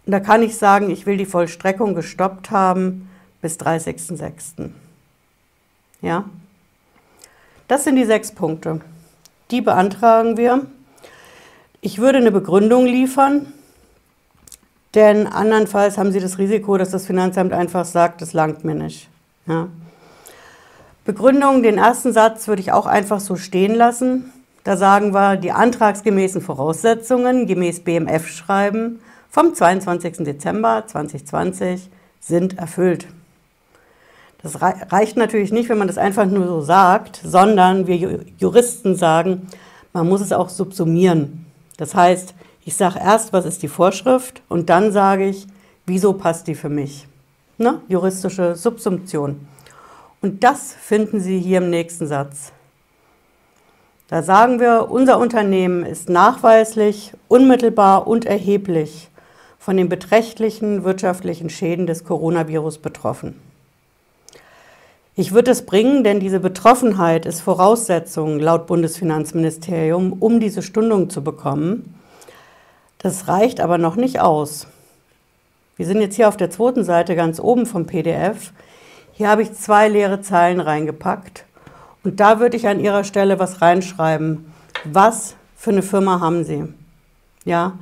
Und 0.06 0.12
da 0.12 0.21
kann 0.21 0.42
ich 0.42 0.56
sagen, 0.56 0.90
ich 0.90 1.06
will 1.06 1.16
die 1.16 1.26
Vollstreckung 1.26 1.94
gestoppt 1.94 2.50
haben 2.50 3.09
bis 3.42 3.59
30.06. 3.59 4.71
Ja? 6.00 6.25
Das 7.68 7.85
sind 7.85 7.97
die 7.97 8.04
sechs 8.04 8.33
Punkte. 8.33 8.80
Die 9.50 9.61
beantragen 9.61 10.37
wir. 10.37 10.66
Ich 11.80 11.99
würde 11.99 12.18
eine 12.18 12.33
Begründung 12.33 12.87
liefern, 12.87 13.52
denn 14.94 15.26
andernfalls 15.26 15.99
haben 15.99 16.12
Sie 16.12 16.21
das 16.21 16.38
Risiko, 16.38 16.78
dass 16.78 16.90
das 16.90 17.06
Finanzamt 17.06 17.52
einfach 17.52 17.85
sagt, 17.85 18.23
das 18.23 18.33
langt 18.33 18.64
mir 18.64 18.75
nicht. 18.75 19.09
Ja? 19.47 19.68
Begründung, 21.04 21.62
den 21.62 21.76
ersten 21.76 22.14
Satz 22.14 22.49
würde 22.49 22.62
ich 22.62 22.73
auch 22.73 22.87
einfach 22.87 23.20
so 23.20 23.37
stehen 23.37 23.75
lassen. 23.75 24.32
Da 24.64 24.78
sagen 24.78 25.12
wir, 25.12 25.37
die 25.37 25.52
antragsgemäßen 25.52 26.40
Voraussetzungen 26.40 27.46
gemäß 27.46 27.80
BMF-Schreiben 27.80 29.00
vom 29.28 29.54
22. 29.54 30.25
Dezember 30.25 30.84
2020 30.87 31.90
sind 32.20 32.56
erfüllt. 32.56 33.06
Das 34.42 34.62
reicht 34.62 35.18
natürlich 35.18 35.52
nicht, 35.52 35.68
wenn 35.68 35.76
man 35.76 35.88
das 35.88 35.99
einfach 35.99 36.25
nur 36.25 36.46
so 36.46 36.62
sagt, 36.62 37.20
sondern 37.23 37.87
wir 37.87 38.25
Juristen 38.38 38.96
sagen, 38.96 39.49
man 39.92 40.08
muss 40.08 40.23
es 40.23 40.32
auch 40.32 40.49
subsumieren. 40.49 41.44
Das 41.76 41.94
heißt, 41.94 42.34
ich 42.64 42.76
sage 42.76 42.99
erst, 42.99 43.34
was 43.34 43.44
ist 43.44 43.62
die 43.62 43.68
Vorschrift 43.68 44.40
und 44.49 44.70
dann 44.70 44.90
sage 44.90 45.26
ich, 45.26 45.46
wieso 45.84 46.14
passt 46.14 46.46
die 46.46 46.54
für 46.54 46.70
mich. 46.70 47.06
Ne? 47.58 47.80
Juristische 47.88 48.56
Subsumption. 48.56 49.46
Und 50.25 50.43
das 50.43 50.73
finden 50.73 51.21
Sie 51.21 51.38
hier 51.38 51.59
im 51.59 51.69
nächsten 51.69 52.07
Satz. 52.07 52.50
Da 54.09 54.23
sagen 54.23 54.59
wir, 54.59 54.90
unser 54.90 55.19
Unternehmen 55.19 55.85
ist 55.85 56.09
nachweislich, 56.09 57.12
unmittelbar 57.28 58.07
und 58.07 58.25
erheblich 58.25 59.11
von 59.59 59.76
den 59.76 59.90
beträchtlichen 59.90 60.83
wirtschaftlichen 60.83 61.50
Schäden 61.50 61.87
des 61.87 62.04
Coronavirus 62.04 62.78
betroffen. 62.78 63.38
Ich 65.14 65.35
würde 65.35 65.50
es 65.50 65.66
bringen, 65.66 66.04
denn 66.04 66.21
diese 66.21 66.40
Betroffenheit 66.40 67.26
ist 67.26 67.43
Voraussetzung 67.43 68.40
laut 68.40 68.66
Bundesfinanzministerium, 68.66 70.14
um 70.21 70.40
diese 70.40 70.62
Stundung 70.62 71.11
zu 71.11 71.23
bekommen. 71.23 72.00
Das 72.97 73.28
reicht 73.28 73.61
aber 73.61 73.76
noch 73.76 73.97
nicht 73.97 74.21
aus. 74.21 74.69
Wir 75.76 75.85
sind 75.85 76.00
jetzt 76.00 76.16
hier 76.16 76.28
auf 76.28 76.38
der 76.38 76.49
zweiten 76.49 76.83
Seite 76.83 77.14
ganz 77.14 77.38
oben 77.40 77.66
vom 77.66 77.85
PDF. 77.85 78.54
Hier 79.16 79.28
habe 79.28 79.42
ich 79.42 79.52
zwei 79.52 79.88
leere 79.88 80.23
Zeilen 80.23 80.59
reingepackt 80.59 81.44
und 82.02 82.18
da 82.18 82.40
würde 82.40 82.56
ich 82.56 82.66
an 82.66 82.80
Ihrer 82.80 83.04
Stelle 83.04 83.38
was 83.38 83.62
reinschreiben. 83.62 84.52
Was 84.83 85.37
für 85.54 85.71
eine 85.71 85.83
Firma 85.83 86.18
haben 86.18 86.42
Sie? 86.42 86.64
Ja, 87.44 87.78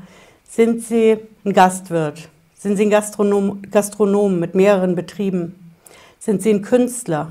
sind 0.46 0.82
Sie 0.82 1.16
ein 1.42 1.54
Gastwirt? 1.54 2.28
Sind 2.54 2.76
Sie 2.76 2.82
ein 2.82 2.90
Gastronom, 2.90 3.62
Gastronom 3.70 4.40
mit 4.40 4.54
mehreren 4.54 4.94
Betrieben? 4.94 5.74
Sind 6.18 6.42
Sie 6.42 6.50
ein 6.50 6.60
Künstler? 6.60 7.28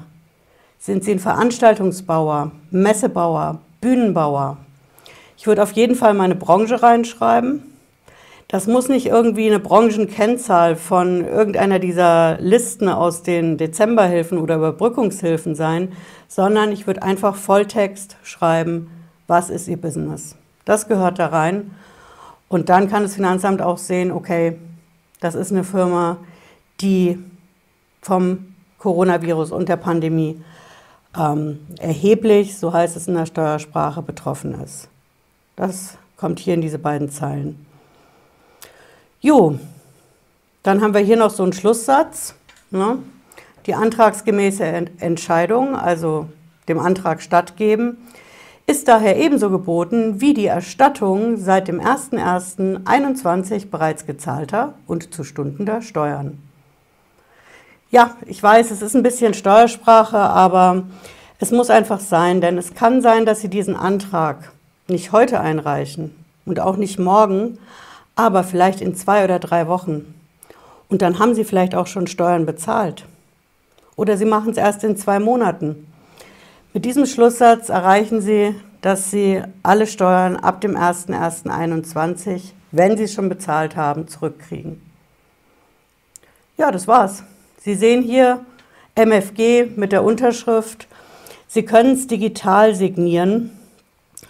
Sind 0.79 1.03
Sie 1.03 1.11
ein 1.11 1.19
Veranstaltungsbauer, 1.19 2.53
Messebauer, 2.71 3.59
Bühnenbauer? 3.81 4.57
Ich 5.37 5.45
würde 5.45 5.61
auf 5.61 5.73
jeden 5.73 5.93
Fall 5.93 6.15
meine 6.15 6.35
Branche 6.35 6.81
reinschreiben. 6.81 7.70
Das 8.51 8.67
muss 8.67 8.89
nicht 8.89 9.05
irgendwie 9.05 9.47
eine 9.47 9.61
Branchenkennzahl 9.61 10.75
von 10.75 11.25
irgendeiner 11.25 11.79
dieser 11.79 12.37
Listen 12.41 12.89
aus 12.89 13.23
den 13.23 13.57
Dezemberhilfen 13.57 14.37
oder 14.37 14.57
Überbrückungshilfen 14.57 15.55
sein, 15.55 15.93
sondern 16.27 16.73
ich 16.73 16.85
würde 16.85 17.01
einfach 17.01 17.37
Volltext 17.37 18.17
schreiben, 18.23 18.91
was 19.25 19.49
ist 19.49 19.69
Ihr 19.69 19.79
Business. 19.79 20.35
Das 20.65 20.89
gehört 20.89 21.17
da 21.17 21.27
rein. 21.27 21.71
Und 22.49 22.67
dann 22.67 22.89
kann 22.89 23.03
das 23.03 23.15
Finanzamt 23.15 23.61
auch 23.61 23.77
sehen, 23.77 24.11
okay, 24.11 24.57
das 25.21 25.33
ist 25.33 25.53
eine 25.53 25.63
Firma, 25.63 26.17
die 26.81 27.23
vom 28.01 28.53
Coronavirus 28.79 29.53
und 29.53 29.69
der 29.69 29.77
Pandemie 29.77 30.43
ähm, 31.17 31.59
erheblich, 31.79 32.57
so 32.57 32.73
heißt 32.73 32.97
es 32.97 33.07
in 33.07 33.13
der 33.13 33.27
Steuersprache, 33.27 34.01
betroffen 34.01 34.61
ist. 34.61 34.89
Das 35.55 35.97
kommt 36.17 36.39
hier 36.39 36.55
in 36.55 36.61
diese 36.61 36.79
beiden 36.79 37.09
Zeilen. 37.09 37.70
Jo, 39.23 39.59
dann 40.63 40.81
haben 40.81 40.95
wir 40.95 41.01
hier 41.01 41.15
noch 41.15 41.29
so 41.29 41.43
einen 41.43 41.53
Schlusssatz. 41.53 42.33
Ne? 42.71 42.97
Die 43.67 43.75
antragsgemäße 43.75 44.63
Entscheidung, 44.97 45.75
also 45.75 46.27
dem 46.67 46.79
Antrag 46.79 47.21
stattgeben, 47.21 47.97
ist 48.65 48.87
daher 48.87 49.17
ebenso 49.17 49.51
geboten 49.51 50.21
wie 50.21 50.33
die 50.33 50.47
Erstattung 50.47 51.37
seit 51.37 51.67
dem 51.67 51.79
01.01.2021 51.79 53.69
bereits 53.69 54.07
gezahlter 54.07 54.73
und 54.87 55.13
zu 55.13 55.23
stundender 55.23 55.83
Steuern. 55.83 56.39
Ja, 57.91 58.15
ich 58.25 58.41
weiß, 58.41 58.71
es 58.71 58.81
ist 58.81 58.95
ein 58.95 59.03
bisschen 59.03 59.35
Steuersprache, 59.35 60.17
aber 60.17 60.85
es 61.37 61.51
muss 61.51 61.69
einfach 61.69 61.99
sein, 61.99 62.41
denn 62.41 62.57
es 62.57 62.73
kann 62.73 63.03
sein, 63.03 63.27
dass 63.27 63.41
Sie 63.41 63.49
diesen 63.49 63.75
Antrag 63.75 64.51
nicht 64.87 65.11
heute 65.11 65.41
einreichen 65.41 66.15
und 66.47 66.59
auch 66.59 66.77
nicht 66.77 66.97
morgen, 66.97 67.59
aber 68.15 68.43
vielleicht 68.43 68.81
in 68.81 68.95
zwei 68.95 69.23
oder 69.23 69.39
drei 69.39 69.67
Wochen. 69.67 70.13
Und 70.89 71.01
dann 71.01 71.19
haben 71.19 71.35
Sie 71.35 71.43
vielleicht 71.43 71.75
auch 71.75 71.87
schon 71.87 72.07
Steuern 72.07 72.45
bezahlt. 72.45 73.05
Oder 73.95 74.17
Sie 74.17 74.25
machen 74.25 74.51
es 74.51 74.57
erst 74.57 74.83
in 74.83 74.97
zwei 74.97 75.19
Monaten. 75.19 75.87
Mit 76.73 76.85
diesem 76.85 77.05
Schlusssatz 77.05 77.69
erreichen 77.69 78.21
Sie, 78.21 78.55
dass 78.81 79.11
Sie 79.11 79.41
alle 79.63 79.87
Steuern 79.87 80.35
ab 80.37 80.61
dem 80.61 80.75
01.01.2021, 80.75 82.53
wenn 82.71 82.97
Sie 82.97 83.03
es 83.03 83.13
schon 83.13 83.29
bezahlt 83.29 83.75
haben, 83.75 84.07
zurückkriegen. 84.07 84.81
Ja, 86.57 86.71
das 86.71 86.87
war's. 86.87 87.23
Sie 87.59 87.75
sehen 87.75 88.01
hier 88.01 88.45
MFG 88.95 89.67
mit 89.75 89.91
der 89.91 90.03
Unterschrift. 90.03 90.87
Sie 91.47 91.63
können 91.63 91.93
es 91.93 92.07
digital 92.07 92.75
signieren, 92.75 93.51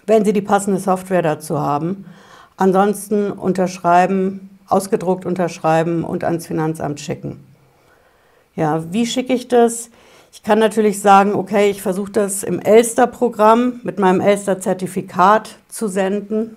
wenn 0.05 0.25
Sie 0.25 0.33
die 0.33 0.41
passende 0.41 0.79
Software 0.79 1.21
dazu 1.21 1.59
haben. 1.59 2.05
Ansonsten 2.61 3.31
unterschreiben, 3.31 4.51
ausgedruckt 4.67 5.25
unterschreiben 5.25 6.03
und 6.03 6.23
ans 6.23 6.45
Finanzamt 6.45 6.99
schicken. 6.99 7.43
Ja, 8.55 8.83
wie 8.93 9.07
schicke 9.07 9.33
ich 9.33 9.47
das? 9.47 9.89
Ich 10.31 10.43
kann 10.43 10.59
natürlich 10.59 11.01
sagen, 11.01 11.33
okay, 11.33 11.71
ich 11.71 11.81
versuche 11.81 12.11
das 12.11 12.43
im 12.43 12.59
Elster-Programm 12.59 13.79
mit 13.81 13.97
meinem 13.97 14.21
Elster-Zertifikat 14.21 15.55
zu 15.69 15.87
senden. 15.87 16.55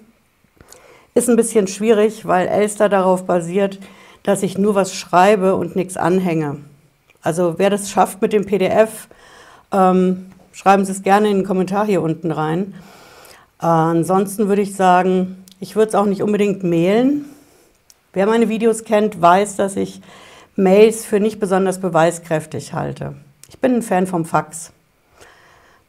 Ist 1.14 1.30
ein 1.30 1.36
bisschen 1.36 1.68
schwierig, 1.68 2.26
weil 2.26 2.48
Elster 2.48 2.90
darauf 2.90 3.24
basiert, 3.24 3.80
dass 4.24 4.42
ich 4.42 4.58
nur 4.58 4.74
was 4.74 4.94
schreibe 4.94 5.54
und 5.54 5.74
nichts 5.74 5.96
anhänge. 5.96 6.58
Also 7.22 7.54
wer 7.56 7.70
das 7.70 7.88
schafft 7.88 8.20
mit 8.20 8.34
dem 8.34 8.44
PDF, 8.44 9.08
ähm, 9.72 10.26
schreiben 10.52 10.84
Sie 10.84 10.92
es 10.92 11.02
gerne 11.02 11.30
in 11.30 11.38
den 11.38 11.46
Kommentar 11.46 11.86
hier 11.86 12.02
unten 12.02 12.30
rein. 12.30 12.74
Äh, 13.58 13.64
ansonsten 13.64 14.48
würde 14.48 14.60
ich 14.60 14.76
sagen, 14.76 15.43
ich 15.64 15.76
würde 15.76 15.88
es 15.88 15.94
auch 15.94 16.04
nicht 16.04 16.22
unbedingt 16.22 16.62
mailen. 16.62 17.24
Wer 18.12 18.26
meine 18.26 18.50
Videos 18.50 18.84
kennt, 18.84 19.22
weiß, 19.22 19.56
dass 19.56 19.76
ich 19.76 20.02
Mails 20.56 21.06
für 21.06 21.20
nicht 21.20 21.40
besonders 21.40 21.80
beweiskräftig 21.80 22.74
halte. 22.74 23.14
Ich 23.48 23.58
bin 23.60 23.76
ein 23.76 23.82
Fan 23.82 24.06
vom 24.06 24.26
Fax. 24.26 24.72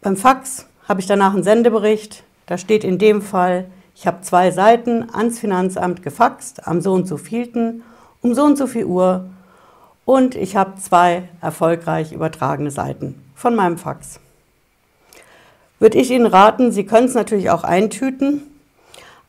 Beim 0.01 0.15
Fax 0.15 0.65
habe 0.87 1.01
ich 1.01 1.07
danach 1.07 1.33
einen 1.33 1.43
Sendebericht. 1.43 2.23
Da 2.45 2.57
steht 2.57 2.85
in 2.85 2.99
dem 2.99 3.21
Fall, 3.21 3.65
ich 3.95 4.07
habe 4.07 4.21
zwei 4.21 4.49
Seiten 4.51 5.09
ans 5.13 5.39
Finanzamt 5.39 6.03
gefaxt 6.03 6.65
am 6.65 6.79
so 6.79 6.93
und 6.93 7.05
so 7.05 7.17
vielten 7.17 7.83
um 8.21 8.33
so 8.33 8.45
und 8.45 8.57
so 8.57 8.67
viel 8.67 8.85
Uhr 8.85 9.25
und 10.05 10.35
ich 10.35 10.55
habe 10.55 10.79
zwei 10.79 11.27
erfolgreich 11.41 12.13
übertragene 12.13 12.71
Seiten 12.71 13.21
von 13.35 13.55
meinem 13.55 13.77
Fax. 13.77 14.21
Würde 15.79 15.97
ich 15.97 16.11
Ihnen 16.11 16.27
raten, 16.27 16.71
Sie 16.71 16.85
können 16.85 17.07
es 17.07 17.13
natürlich 17.13 17.49
auch 17.49 17.65
eintüten. 17.65 18.54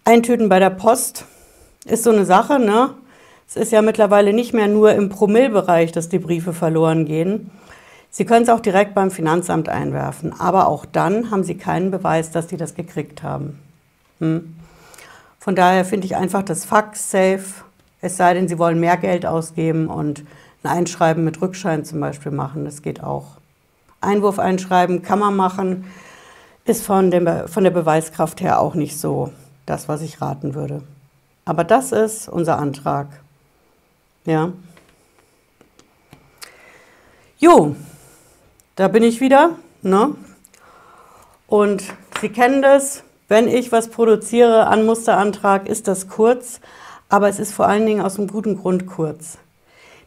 Eintüten 0.08 0.48
bei 0.48 0.60
der 0.60 0.70
Post 0.70 1.24
ist 1.84 2.04
so 2.04 2.10
eine 2.10 2.24
Sache, 2.24 2.60
ne? 2.60 2.90
Es 3.48 3.56
ist 3.56 3.72
ja 3.72 3.82
mittlerweile 3.82 4.32
nicht 4.32 4.54
mehr 4.54 4.68
nur 4.68 4.92
im 4.92 5.08
Promillbereich, 5.08 5.90
dass 5.90 6.08
die 6.08 6.20
Briefe 6.20 6.52
verloren 6.52 7.06
gehen. 7.06 7.50
Sie 8.08 8.24
können 8.24 8.44
es 8.44 8.48
auch 8.48 8.60
direkt 8.60 8.94
beim 8.94 9.10
Finanzamt 9.10 9.68
einwerfen, 9.68 10.32
aber 10.38 10.68
auch 10.68 10.86
dann 10.86 11.32
haben 11.32 11.42
Sie 11.42 11.56
keinen 11.56 11.90
Beweis, 11.90 12.30
dass 12.30 12.48
Sie 12.48 12.56
das 12.56 12.76
gekriegt 12.76 13.24
haben. 13.24 13.58
Hm. 14.20 14.54
Von 15.40 15.56
daher 15.56 15.84
finde 15.84 16.06
ich 16.06 16.14
einfach 16.14 16.44
das 16.44 16.64
Fax 16.64 17.10
safe, 17.10 17.64
es 18.00 18.16
sei 18.16 18.32
denn, 18.34 18.46
Sie 18.46 18.60
wollen 18.60 18.78
mehr 18.78 18.98
Geld 18.98 19.26
ausgeben 19.26 19.88
und 19.88 20.22
ein 20.62 20.70
Einschreiben 20.70 21.24
mit 21.24 21.42
Rückschein 21.42 21.84
zum 21.84 21.98
Beispiel 21.98 22.30
machen. 22.30 22.64
Das 22.64 22.82
geht 22.82 23.02
auch. 23.02 23.38
Einwurf 24.00 24.38
einschreiben 24.38 25.02
kann 25.02 25.18
man 25.18 25.34
machen, 25.34 25.84
ist 26.64 26.86
von, 26.86 27.10
dem, 27.10 27.28
von 27.48 27.64
der 27.64 27.72
Beweiskraft 27.72 28.40
her 28.40 28.60
auch 28.60 28.76
nicht 28.76 29.00
so 29.00 29.32
das, 29.66 29.88
was 29.88 30.00
ich 30.00 30.20
raten 30.20 30.54
würde. 30.54 30.82
Aber 31.44 31.64
das 31.64 31.92
ist 31.92 32.28
unser 32.28 32.58
Antrag. 32.58 33.08
Ja. 34.24 34.52
Jo, 37.38 37.76
da 38.76 38.88
bin 38.88 39.02
ich 39.02 39.20
wieder. 39.20 39.50
Ne? 39.82 40.14
Und 41.46 41.84
Sie 42.20 42.30
kennen 42.30 42.62
das, 42.62 43.04
wenn 43.28 43.46
ich 43.46 43.72
was 43.72 43.88
produziere 43.88 44.66
an 44.68 44.86
Musterantrag, 44.86 45.68
ist 45.68 45.86
das 45.86 46.08
kurz, 46.08 46.60
aber 47.08 47.28
es 47.28 47.38
ist 47.38 47.52
vor 47.52 47.66
allen 47.68 47.84
Dingen 47.84 48.00
aus 48.00 48.18
einem 48.18 48.28
guten 48.28 48.56
Grund 48.56 48.86
kurz. 48.86 49.38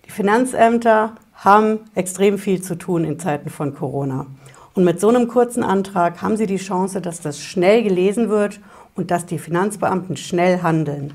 Die 0.06 0.12
Finanzämter 0.12 1.14
haben 1.36 1.80
extrem 1.96 2.38
viel 2.38 2.62
zu 2.62 2.76
tun 2.76 3.06
in 3.06 3.20
Zeiten 3.20 3.50
von 3.50 3.76
Corona. 3.76 4.26
Und 4.74 4.84
mit 4.86 5.00
so 5.00 5.10
einem 5.10 5.28
kurzen 5.28 5.64
Antrag 5.64 6.22
haben 6.22 6.36
Sie 6.36 6.48
die 6.48 6.58
Chance, 6.58 7.02
dass 7.02 7.22
das 7.22 7.40
schnell 7.40 7.84
gelesen 7.84 8.30
wird 8.30 8.60
und 9.00 9.12
dass 9.12 9.26
die 9.26 9.40
Finanzbeamten 9.40 10.18
schnell 10.18 10.62
handeln. 10.62 11.14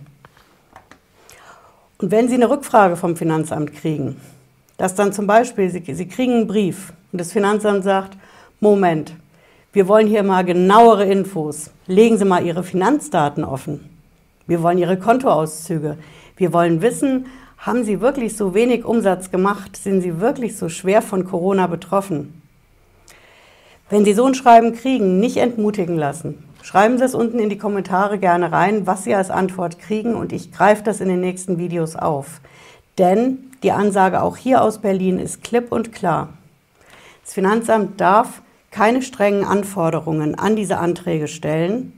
Und 1.98 2.10
wenn 2.10 2.28
Sie 2.28 2.34
eine 2.34 2.48
Rückfrage 2.48 2.96
vom 2.96 3.14
Finanzamt 3.14 3.74
kriegen, 3.74 4.18
dass 4.78 4.94
dann 4.94 5.12
zum 5.12 5.26
Beispiel 5.26 5.68
Sie, 5.68 5.84
Sie 5.92 6.08
kriegen 6.08 6.32
einen 6.32 6.46
Brief 6.46 6.94
und 7.12 7.20
das 7.20 7.30
Finanzamt 7.30 7.84
sagt, 7.84 8.16
Moment, 8.58 9.12
wir 9.74 9.86
wollen 9.86 10.06
hier 10.06 10.22
mal 10.22 10.46
genauere 10.46 11.04
Infos. 11.04 11.72
Legen 11.86 12.16
Sie 12.16 12.24
mal 12.24 12.42
Ihre 12.42 12.64
Finanzdaten 12.64 13.44
offen. 13.44 13.90
Wir 14.46 14.62
wollen 14.62 14.78
Ihre 14.78 14.98
Kontoauszüge. 14.98 15.98
Wir 16.38 16.54
wollen 16.54 16.80
wissen, 16.80 17.26
haben 17.58 17.84
Sie 17.84 18.00
wirklich 18.00 18.34
so 18.34 18.54
wenig 18.54 18.86
Umsatz 18.86 19.30
gemacht? 19.30 19.76
Sind 19.76 20.00
Sie 20.00 20.20
wirklich 20.20 20.56
so 20.56 20.70
schwer 20.70 21.02
von 21.02 21.26
Corona 21.26 21.66
betroffen? 21.66 22.40
Wenn 23.90 24.06
Sie 24.06 24.14
so 24.14 24.24
ein 24.24 24.34
Schreiben 24.34 24.72
kriegen, 24.72 25.20
nicht 25.20 25.36
entmutigen 25.36 25.98
lassen. 25.98 26.42
Schreiben 26.64 26.96
Sie 26.96 27.04
es 27.04 27.14
unten 27.14 27.38
in 27.40 27.50
die 27.50 27.58
Kommentare 27.58 28.18
gerne 28.18 28.50
rein, 28.50 28.86
was 28.86 29.04
Sie 29.04 29.14
als 29.14 29.28
Antwort 29.28 29.78
kriegen 29.78 30.14
und 30.14 30.32
ich 30.32 30.50
greife 30.50 30.82
das 30.82 31.02
in 31.02 31.08
den 31.08 31.20
nächsten 31.20 31.58
Videos 31.58 31.94
auf. 31.94 32.40
Denn 32.96 33.50
die 33.62 33.70
Ansage 33.70 34.22
auch 34.22 34.38
hier 34.38 34.62
aus 34.62 34.78
Berlin 34.78 35.18
ist 35.18 35.44
klipp 35.44 35.70
und 35.72 35.92
klar. 35.92 36.30
Das 37.22 37.34
Finanzamt 37.34 38.00
darf 38.00 38.40
keine 38.70 39.02
strengen 39.02 39.44
Anforderungen 39.44 40.36
an 40.36 40.56
diese 40.56 40.78
Anträge 40.78 41.28
stellen. 41.28 41.92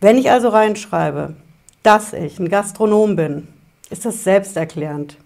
Wenn 0.00 0.16
ich 0.16 0.30
also 0.30 0.48
reinschreibe, 0.48 1.34
dass 1.82 2.12
ich 2.12 2.38
ein 2.38 2.48
Gastronom 2.48 3.16
bin, 3.16 3.48
ist 3.90 4.04
das 4.04 4.22
selbsterklärend. 4.22 5.16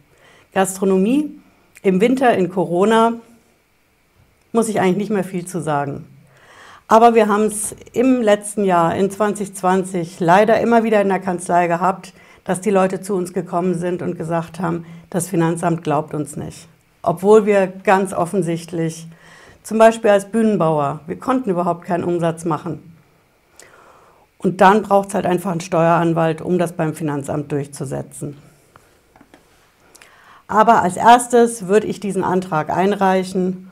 Gastronomie 0.54 1.38
im 1.82 2.00
Winter 2.00 2.34
in 2.34 2.48
Corona 2.48 3.12
muss 4.52 4.70
ich 4.70 4.80
eigentlich 4.80 4.96
nicht 4.96 5.10
mehr 5.10 5.24
viel 5.24 5.44
zu 5.44 5.60
sagen. 5.60 6.06
Aber 6.90 7.14
wir 7.14 7.28
haben 7.28 7.44
es 7.44 7.76
im 7.92 8.22
letzten 8.22 8.64
Jahr, 8.64 8.94
in 8.96 9.10
2020, 9.10 10.20
leider 10.20 10.58
immer 10.58 10.84
wieder 10.84 11.02
in 11.02 11.10
der 11.10 11.20
Kanzlei 11.20 11.66
gehabt, 11.66 12.14
dass 12.44 12.62
die 12.62 12.70
Leute 12.70 13.02
zu 13.02 13.14
uns 13.14 13.34
gekommen 13.34 13.74
sind 13.78 14.00
und 14.00 14.16
gesagt 14.16 14.58
haben, 14.58 14.86
das 15.10 15.28
Finanzamt 15.28 15.84
glaubt 15.84 16.14
uns 16.14 16.36
nicht. 16.36 16.66
Obwohl 17.02 17.44
wir 17.44 17.66
ganz 17.66 18.14
offensichtlich, 18.14 19.06
zum 19.62 19.76
Beispiel 19.76 20.10
als 20.10 20.30
Bühnenbauer, 20.30 21.00
wir 21.06 21.18
konnten 21.18 21.50
überhaupt 21.50 21.84
keinen 21.84 22.04
Umsatz 22.04 22.46
machen. 22.46 22.82
Und 24.38 24.62
dann 24.62 24.80
braucht 24.80 25.08
es 25.08 25.14
halt 25.14 25.26
einfach 25.26 25.50
einen 25.50 25.60
Steueranwalt, 25.60 26.40
um 26.40 26.58
das 26.58 26.72
beim 26.72 26.94
Finanzamt 26.94 27.52
durchzusetzen. 27.52 28.38
Aber 30.46 30.80
als 30.80 30.96
erstes 30.96 31.66
würde 31.66 31.86
ich 31.86 32.00
diesen 32.00 32.24
Antrag 32.24 32.70
einreichen 32.70 33.70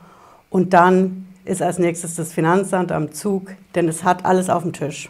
und 0.51 0.73
dann 0.73 1.26
ist 1.47 1.61
als 1.61 1.79
nächstes 1.79 2.15
das 2.15 2.33
Finanzamt 2.33 2.91
am 2.91 3.11
Zug, 3.11 3.51
denn 3.75 3.87
es 3.87 4.03
hat 4.03 4.25
alles 4.25 4.49
auf 4.49 4.63
dem 4.63 4.73
Tisch. 4.73 5.09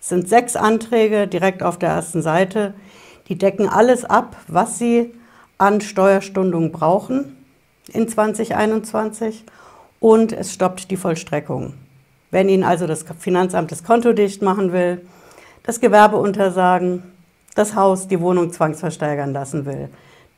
Es 0.00 0.08
sind 0.08 0.28
sechs 0.28 0.56
Anträge 0.56 1.26
direkt 1.26 1.62
auf 1.62 1.78
der 1.78 1.90
ersten 1.90 2.22
Seite. 2.22 2.74
Die 3.28 3.38
decken 3.38 3.68
alles 3.68 4.04
ab, 4.04 4.36
was 4.48 4.78
Sie 4.78 5.12
an 5.58 5.80
Steuerstundung 5.80 6.72
brauchen 6.72 7.36
in 7.92 8.08
2021 8.08 9.44
und 10.00 10.32
es 10.32 10.52
stoppt 10.52 10.90
die 10.90 10.96
Vollstreckung. 10.96 11.74
Wenn 12.30 12.48
Ihnen 12.48 12.64
also 12.64 12.86
das 12.86 13.04
Finanzamt 13.18 13.72
das 13.72 13.84
Konto 13.84 14.12
dicht 14.12 14.42
machen 14.42 14.72
will, 14.72 15.06
das 15.62 15.80
Gewerbe 15.80 16.16
untersagen, 16.16 17.02
das 17.54 17.74
Haus, 17.74 18.08
die 18.08 18.20
Wohnung 18.20 18.52
zwangsversteigern 18.52 19.32
lassen 19.32 19.64
will. 19.64 19.88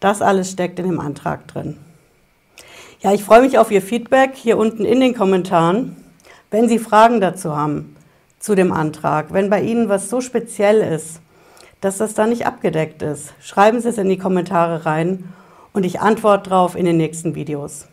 Das 0.00 0.22
alles 0.22 0.52
steckt 0.52 0.78
in 0.78 0.86
dem 0.86 1.00
Antrag 1.00 1.48
drin. 1.48 1.76
Ja, 3.00 3.12
ich 3.12 3.22
freue 3.22 3.42
mich 3.42 3.58
auf 3.58 3.70
Ihr 3.70 3.80
Feedback 3.80 4.32
hier 4.34 4.58
unten 4.58 4.84
in 4.84 4.98
den 4.98 5.14
Kommentaren. 5.14 5.96
Wenn 6.50 6.68
Sie 6.68 6.80
Fragen 6.80 7.20
dazu 7.20 7.56
haben, 7.56 7.94
zu 8.40 8.56
dem 8.56 8.72
Antrag, 8.72 9.32
wenn 9.32 9.50
bei 9.50 9.62
Ihnen 9.62 9.88
was 9.88 10.10
so 10.10 10.20
speziell 10.20 10.80
ist, 10.80 11.20
dass 11.80 11.98
das 11.98 12.14
da 12.14 12.26
nicht 12.26 12.44
abgedeckt 12.44 13.02
ist, 13.02 13.34
schreiben 13.40 13.80
Sie 13.80 13.88
es 13.88 13.98
in 13.98 14.08
die 14.08 14.18
Kommentare 14.18 14.84
rein 14.84 15.32
und 15.72 15.84
ich 15.84 16.00
antworte 16.00 16.50
darauf 16.50 16.74
in 16.74 16.86
den 16.86 16.96
nächsten 16.96 17.36
Videos. 17.36 17.86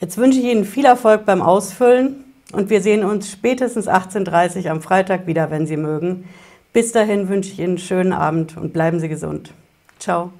Jetzt 0.00 0.18
wünsche 0.18 0.40
ich 0.40 0.46
Ihnen 0.46 0.64
viel 0.64 0.84
Erfolg 0.84 1.24
beim 1.24 1.40
Ausfüllen 1.40 2.24
und 2.52 2.70
wir 2.70 2.80
sehen 2.80 3.04
uns 3.04 3.30
spätestens 3.30 3.86
18.30 3.86 4.64
Uhr 4.64 4.70
am 4.72 4.82
Freitag 4.82 5.28
wieder, 5.28 5.52
wenn 5.52 5.68
Sie 5.68 5.76
mögen. 5.76 6.28
Bis 6.72 6.90
dahin 6.90 7.28
wünsche 7.28 7.52
ich 7.52 7.60
Ihnen 7.60 7.68
einen 7.68 7.78
schönen 7.78 8.12
Abend 8.12 8.56
und 8.56 8.72
bleiben 8.72 8.98
Sie 8.98 9.08
gesund. 9.08 9.52
Ciao. 10.00 10.32